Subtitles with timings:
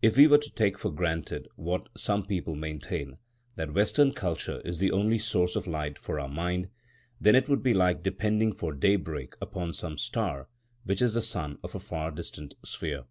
[0.00, 3.18] If we were to take for granted, what some people maintain,
[3.56, 6.70] that Western culture is the only source of light for our mind,
[7.20, 10.48] then it would be like depending for daybreak upon some star,
[10.84, 13.04] which is the sun of a far distant sphere.